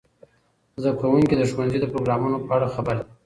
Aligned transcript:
زده 0.81 0.91
کوونکي 1.01 1.33
د 1.37 1.43
ښوونځي 1.51 1.77
د 1.81 1.85
پروګرامونو 1.93 2.37
په 2.45 2.51
اړه 2.57 2.67
خبر 2.75 2.95
دي. 3.01 3.05